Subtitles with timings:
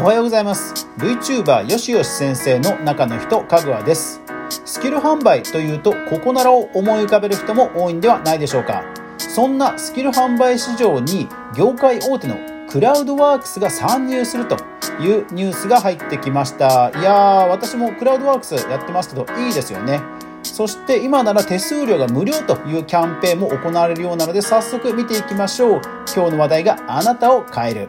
[0.00, 0.88] おはようございます。
[0.96, 4.22] VTuber よしよし先生の中の人かぐわです。
[4.64, 8.82] スキル販売というとここならを思い浮かべる人も多いんではないでしょうか。
[9.18, 12.36] そんなスキル販売市場に業界大手の
[12.70, 14.56] クラウドワークスが参入すると
[15.02, 16.90] いうニュースが入ってきました。
[16.98, 20.00] いやー私もクラウドワークスやってますけどいいですよね。
[20.42, 25.80] そして今なら手数料が無料というキャンペーンも行われるようなので早速見ていきましょう。
[26.14, 27.88] 今日の話題があなたを変える。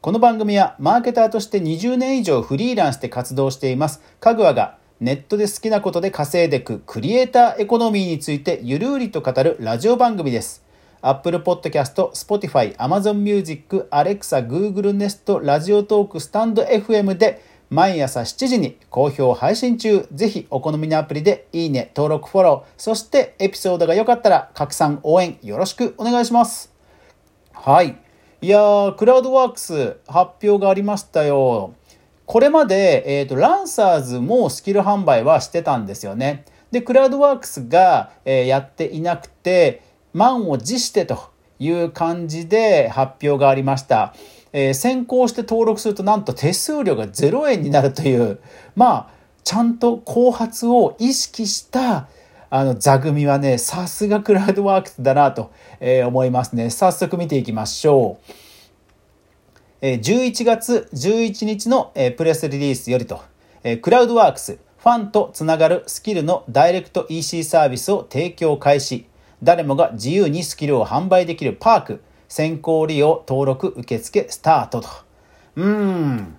[0.00, 4.00] この番組はマーケターとして20年以上フリーランスで活動しています。
[4.20, 10.64] かぐわがネットで好きなことで稼いでいくクリエイターエコノミーについてゆるりと語るラジオ番組です。
[11.02, 20.06] Apple Podcast、Spotify、Amazon Music、Alexa、Google Nest、ラジオトーク、スタンド FM で毎朝7時に好評配信中。
[20.12, 26.72] ぜひお好みのアプリでいいね、登録、フォロー、そしてエピソードが良かったら拡散、応援よろしくお願いします。
[27.52, 27.96] はい。
[28.40, 31.74] いやー、クラウドワークス発表がありましたよ。
[32.26, 36.44] これまで、えっ、ー、と、ランサーズもスキル販売はしてたんですよね。
[36.70, 44.14] で、クラウドワークスが、えー、やっていなくて、満を持してという感じで発表がありました。
[44.58, 48.40] えー、先行して登録するとなんと手数料が0円になるという、
[48.74, 49.10] まあ、
[49.44, 52.08] ちゃんと後発を意識した
[52.48, 56.70] あの座組はね、さすがクラウドワークスだなと、えー、思いますね。
[56.70, 58.32] 早速見ていきましょう。
[59.82, 63.20] えー、11月11日の、えー、プレスリリースよりと、
[63.62, 69.04] えー、クラウドワークスファンとつながるスキルのダイレクト EC サービスを提供開始。
[69.42, 72.02] 誰もが自由にスキルを販売できるパーク。
[72.28, 74.88] 先行利用登録受付スタートと。
[75.56, 76.36] うん。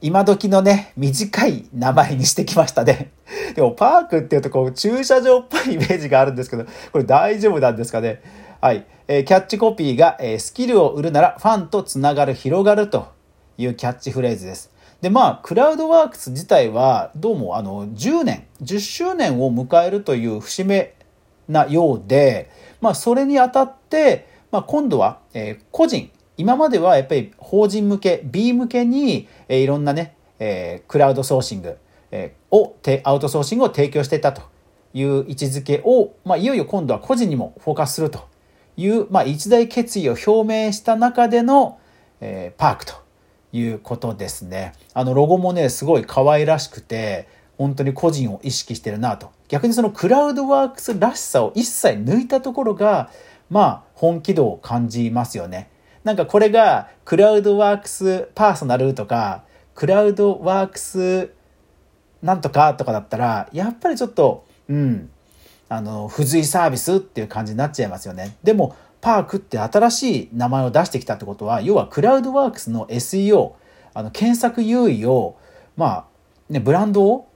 [0.00, 3.10] 今時のね、短い名前にしてきましたね。
[3.56, 8.20] でもパークっていうとこう駐車場っぽいイメージがあるんですけど、これ大丈夫なんですかね。
[8.60, 8.86] はい。
[9.08, 13.08] えー、キャッチコピーが、えー、スキルを売るならファンとつながる広がると
[13.58, 14.70] いうキャッチフレーズです。
[15.00, 20.94] で、まあ、クラウドワークス自体は、どうも、あの、10年、10周年を迎えるという節目
[21.48, 22.50] なようで、
[22.80, 31.76] まあ、それにあたって、まあ、今度は、え、個人、今まではやっぱり法人向け、B 向けに、え、いろんなね、え、クラウドソーシング、
[32.10, 32.74] え、を、
[33.04, 34.42] アウトソーシングを提供していたと
[34.94, 38.28] いう位置づけを、まあ、いよいよ今度は個人にもフォーカスすると
[38.76, 41.78] いう、まあ、一大決意を表明した中での、
[42.20, 42.94] えー、パークと
[43.52, 44.72] いうことですね。
[44.94, 49.30] あの、ロゴもね、すごい可愛らしくて、本当に個人を意識してるなと。
[49.48, 53.10] 逆にそのクラウドワークスらしさを一切抜いたところが、
[53.50, 55.70] まあ、本気度を感じますよね。
[56.04, 61.30] なんかこれが、クラウドワークスパーソナルとか、クラウドワークス
[62.22, 65.10] なんとかとかだったら、やっぱりちょっと、うん、
[65.68, 68.36] あの、付随サービスっていう感じになっちゃいますよね。
[68.42, 73.52] でも、パークって新しい名前を出してきたってことは、要はクラウドワークスの SEO、
[73.94, 75.36] あの、検索優位を、
[75.76, 76.04] まあ、
[76.48, 77.28] ね、ブランドを、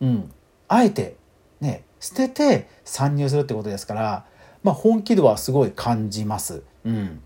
[0.00, 0.30] うん、
[0.68, 1.16] あえて、
[1.60, 4.24] ね、捨てて参入するってことですから、
[4.62, 6.62] まあ、本気度はすごい感じます。
[6.84, 7.20] うん。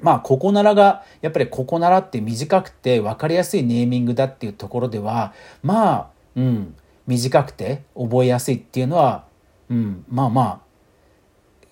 [0.00, 5.32] まあ、ここならが、やっぱりここならって短くて分かりやすいネーミングだっていうところでは、
[5.62, 6.74] まあ、うん、
[7.06, 9.26] 短くて覚えやすいっていうのは、
[9.70, 10.60] うん、まあまあ、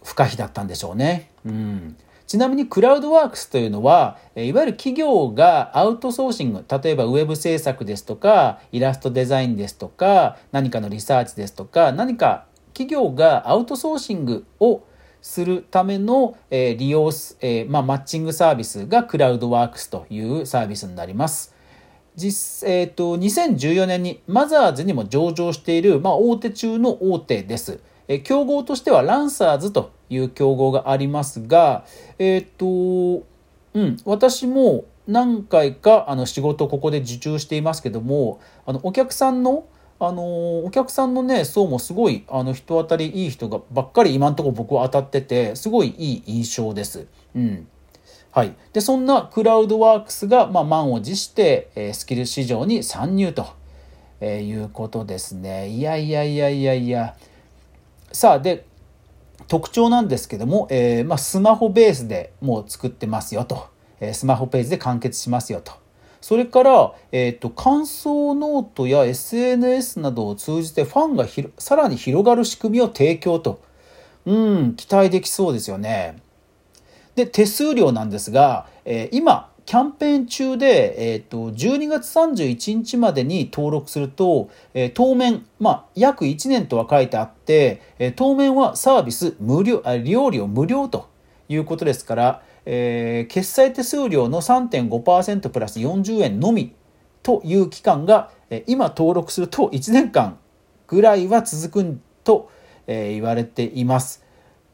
[0.05, 1.31] 不可避だったんでしょうね。
[1.45, 1.97] うん。
[2.27, 14.83] ちなみにクラウドワークスというのは、いわゆる企業がアウトソーシング、例えばウェブ制作ですとか、イラストデザインですとか、何かのリサーチですとか、何か企業がアウトソーシングを
[15.23, 17.11] するための、え利用、
[17.41, 21.55] えまあ、マッチングサービスがクラウドワークスというサービスになります。
[22.17, 27.81] 実えーと、2014年にマザーズにも上場している、まあ、大手中の大手です。
[28.09, 31.85] え競合としてはランサーズという競合がありますが、
[32.19, 33.27] えっ、ー、と、
[33.75, 39.65] うん、私も何回かあの仕事ここで受注していますけども、あのお客さんの
[40.01, 47.07] あのお客さんのね層もすごいあの人当たりいい人がばっかり今んところ僕は当たっててすごいいい印象です。
[47.37, 47.69] うん
[48.33, 53.45] はい、でそんなクラウドワークスが、まあ、満を持して、え、スキル市場に参入と、
[54.21, 55.69] え、いうことですね。
[55.69, 57.17] いやいやいやいやいや。
[58.13, 58.67] さあで
[59.49, 63.67] 特徴なんですけども、えー、まあ、スマホベースでもう作ってますよと、
[63.99, 65.73] えスマホページで完結しますよと。
[66.21, 73.63] それから、えっ、ー、と、感想ノートや SNS などを通じてファンがひさらに広がる仕組みを提供と。
[74.27, 76.19] うん、期待できそうですよね。
[77.15, 91.09] で、手数料なんですが、えー、今、キャンペーン中で、えっ、と、12月31日までに登録すると、えー、当面、まあ、約1年とは書いてあって、えー、当面はサービス無料、あ利用料無料と
[91.49, 96.75] いうことですから、えー、決済手数料の3.5%プラス40円のみ
[97.23, 100.39] という期間が、え今登録すると1年間
[100.87, 102.51] ぐらいは続くと、
[102.87, 104.25] え言われています。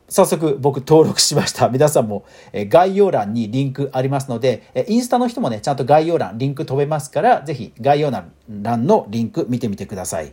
[0.08, 1.68] 早速僕登録しました。
[1.70, 2.24] 皆さんも
[2.54, 8.32] 概要欄にリンクありますので、インスタの人もね、ちゃんと概要欄、リンク飛べますから、ぜひ概要欄
[8.86, 10.32] のリンク見てみてください。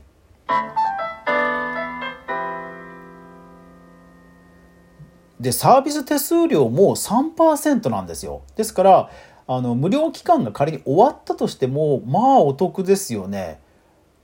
[5.43, 8.41] で、サービス手数料も3%なんですよ。
[8.55, 9.09] ですから、
[9.45, 13.59] あの、無料期間が仮に終わったとしても、まあお得ですよね。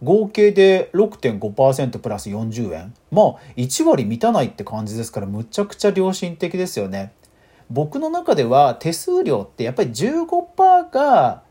[0.01, 7.11] 合計で6.5%プラス40円まあ1割満たないって感じですからむちゃくちゃ良心的ですよね
[7.69, 11.43] 僕の中では手数料ってやっぱり15%が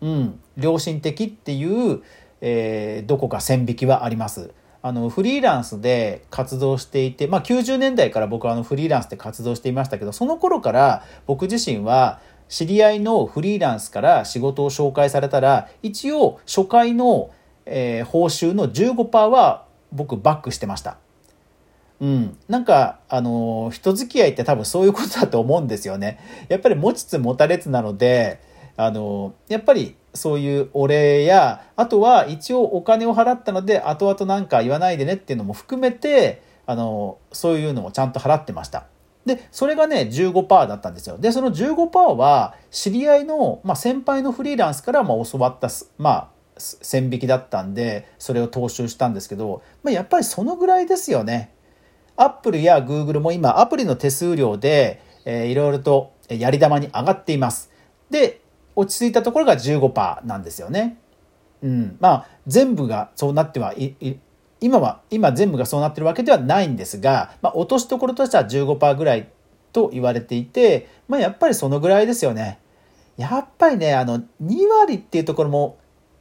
[0.00, 2.02] うん良心的っていう、
[2.40, 4.50] えー、どこか線引きはあります
[4.82, 17.30] あのフリーランスで活動していて、まあ、90年代から僕はあのフリーランスで活動していましたけどその頃から僕自身は知り合いのフリーランスから仕事を紹介されたら一応初回の
[17.66, 20.98] えー、報酬の15%は僕バックしてました。
[22.00, 26.18] うん、なんかあの人付き合いって多分そういうことだと思うんですよね。
[26.48, 28.40] やっぱり持ちつ持たれつなので
[28.76, 38.86] あのやっぱりそういうお礼やあとは一応お金を払ったので後々なんか言わないでねっていうのも含めてあのそういうのをちゃんと払ってました。
[39.24, 41.16] でそれがね15%だったんですよ。
[41.18, 45.68] でその15%は知り合いの、まあ、先輩のフリーランスからま教わった、
[45.98, 51.54] まあ、線引きだったんでそれを踏襲したんですけど、まあ、やっぱりそのぐらいですよね。
[52.16, 57.70] アップルやグーグルも今アプリの手数料で、えー、いろいろとやり玉に上がっています。
[58.10, 58.41] で
[58.76, 60.98] 落ち着いたところが15%なんですよね。
[61.62, 63.94] うん、まあ全部がそうなってはい
[64.60, 69.28] 今は今全部がそうなってるわけではないんですが、まあ、落としどころとしては15%ぐらい
[69.72, 72.58] と言われていて、まあ、やっぱりそのぐらいですよね。
[73.16, 75.78] やっぱりねあの2割っていうところも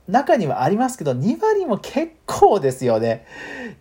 [0.07, 3.25] 中にはありますけど、2割も結構ですよね。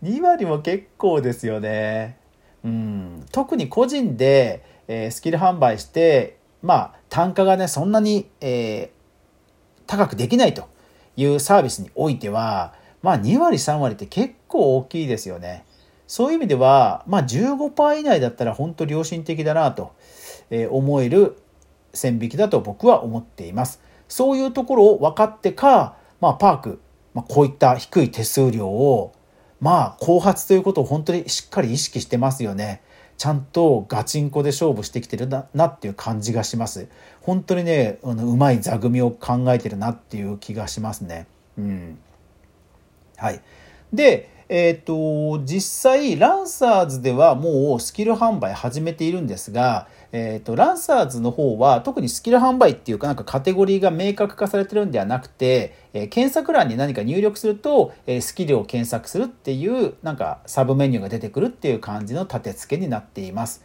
[0.02, 2.18] 2割も結構ですよね。
[2.64, 8.90] うん、特に個人で、えー、スキル販売して、まあ、単価がね、そんなに、えー、
[9.86, 10.68] 高くできないと
[11.16, 15.64] いうサービスにおいては、まあ、2割、3割って結構大きいですよね。
[16.06, 19.92] そういう意味では、まあ、15%以内だったら本当良心的だなと
[20.70, 21.36] 思える
[21.94, 23.80] 線引きだと僕は思っています。
[24.08, 26.80] そういうところを分かってか、まあ、パーク、
[27.14, 29.12] まあ、こういった低い手数料を、
[29.60, 32.82] まあ、後発ということを本当にしっかり意識してますよね。
[33.20, 36.88] ちゃんとガチンコで勝負してきてるななっていう感じがします。
[37.20, 41.26] 本当にね、あのうまい座組を考えてるなっていう気がしますね。
[41.58, 41.98] うん。
[43.18, 43.42] はい。
[43.92, 63.64] で、えっ、ー、と、実際、ランサーズではもうスキル販売始めているんですが、えっ、ー、と、ランサーズの方は特にスキル販売っていうかなんかカテゴリーが明確化されてるんではなくて、えー、検索欄に何か入力すると、えー、スキルを検索するっていうなんかサブメニューが出てくるっていう感じの立て付けになっています。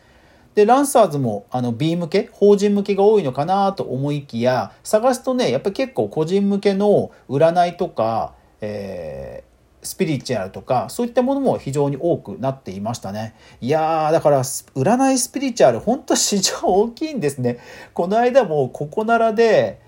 [0.54, 9.55] で、ランサーズもあの B 向け、法人向けが多いのかなと思いきや、探すとね、やっぱり結構個人向けの占いとか、えー
[9.86, 13.36] スピリチュアルとかそういったものも非常に多くなっていましたね。
[13.62, 17.60] いやーだから占いスピリチュアル本当市場大きいんですね。
[17.94, 19.80] この間もここならで、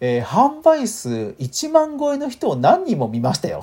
[0.00, 3.62] えー、販売数1万超えの人を何人も見ましたよ。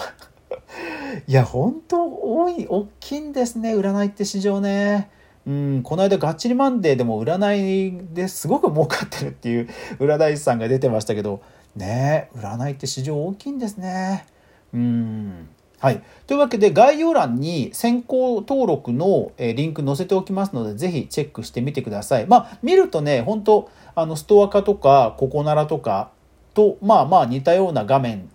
[1.27, 5.10] いや本当多い大きいんですね占いって市場ね。
[5.48, 11.41] うんこの間がっちりマンデーでも占いですごく儲かってるっていう占い師さんが出てましたけど
[11.74, 14.25] ね占いって市場大きいんですね。
[14.74, 15.50] うん。
[15.79, 16.01] はい。
[16.25, 22.25] というわけで概要欄に先行登録のリンク載せておきますので、ぜひチェックしてみてください。
[22.25, 26.12] まあ、見るとね、本当あの、ストア化とか、ココナラとか
[26.55, 28.29] と、まあまあ似たような画面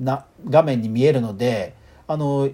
[0.00, 1.74] な、画面に見えるので、
[2.06, 2.48] あの、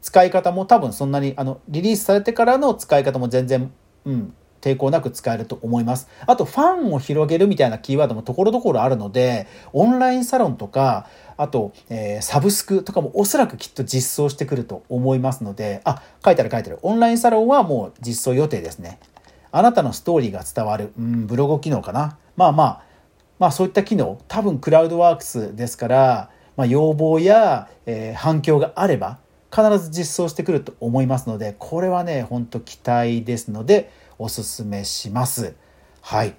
[0.00, 3.70] 使い方も多分そんなに、あの、リリースされてからの使い方も全然、
[4.06, 6.08] うん、抵抗なく使えると思います。
[6.26, 11.06] あと、ファンを広げるみたいなキーワードもところどころあるので、オンラインサロンとか、
[11.36, 16.78] あと、えー、サブスクとかもおそらくきっと実装してくると思いますので、あ、書いてある書いてある。
[16.82, 18.98] オンラインサロンはもう実装予定ですね。
[19.52, 22.18] あなたのストーリーが伝わる、うん、ブログ機能かな。
[22.36, 22.82] まあまあ、
[23.38, 29.18] まあそういった機能、多分クラウドワークスですから、まあ、要望や、えー、反響があれば、
[29.54, 35.54] 必ず実装してくると思いますので、これはね、ほんと期待ですので、おすすめします。
[36.00, 36.34] はい。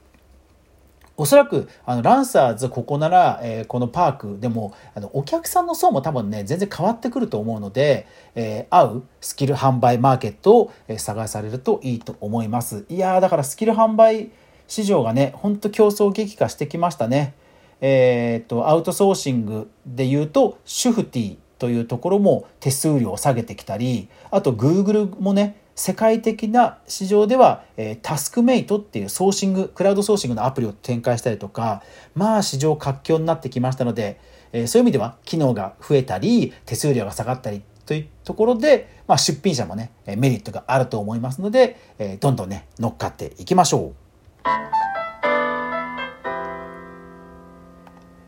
[1.18, 8.06] おそらく、あの、ランサーズ、ここなら、えー、このパークでも、あの、お客さんの層も多分ね、全然変わってくると思うので、
[8.36, 12.86] えー、合うスキル販売マーケットを、えー、探されるといいと思います。
[12.90, 14.32] いやー、だからスキル販売
[14.68, 17.34] 市場がね、ほんと競争激化してきましたね。
[17.80, 31.84] えっ、と、アウトソーシングで言うと、シュフティというところも手数料を下げてきたり、あと Google もね、世界的な市場では、えー、タスクメイトっていうソーシング、クラウドソーシングのアプリを展開したりとか、
[32.16, 34.20] まあ市場活況になってきましたので、
[34.54, 44.85] えー、そういう意味では機能が増えたり、手数料が下がったりというところで、まあ出品者もね、メリットがあると思いますので、えー、どんどんね、乗っかっていきましょう。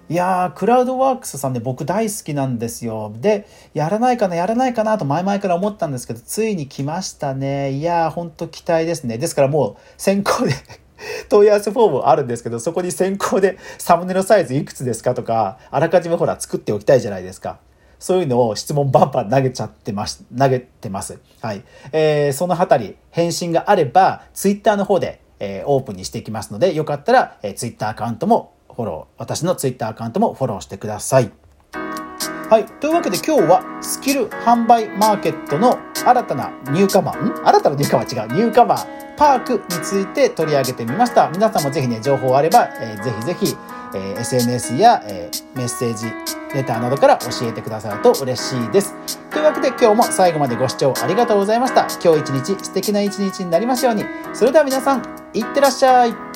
[0.10, 3.14] いやー、クラウドワークスさんで僕大好きなんですよ。
[3.20, 7.72] で、やらないかな、やらないかなと前々から思ったんですけど、ついに来ましたね。
[7.72, 9.18] いやー、ほんと期待ですね。
[9.18, 10.54] ですからもう先行で
[11.28, 17.60] 問い合わせフォームあるんですけど、そこに先行でサムネのサイズいくつですかとか、あらかじめほら作っておきたいじゃないですか。
[18.00, 21.20] そういうのを質問バンバン投げちゃってます、投げてます。
[21.42, 21.64] はい。
[21.92, 31.32] えー、そのあたり、返信があれば、ツイッターの方で、えー、オープンにしていきますので、よかったら、えー、ツイッターアカウントもフォロー、私の Twitter アカウントもフォローしてください。
[32.48, 32.66] はい。
[32.80, 41.28] というわけで今日はスキル販売マーケットの新たなニューカマー、ん新たなニューカマー違う、ニューカマー、パークについて取り上げてみました。
[41.32, 43.58] 皆さんもぜひね、情報あれば、えー、ぜひぜひ、
[43.96, 46.06] えー、SNS や、えー、メッセージ、
[46.54, 48.96] レターなどから教えてくださると嬉しいです。
[49.32, 51.88] というわけで今日も最後までご視聴ありがとうございました。
[52.04, 54.06] 今日一日素敵な一日になりますように。
[54.34, 55.04] それでは皆さん、
[55.34, 56.27] いってらっしゃい。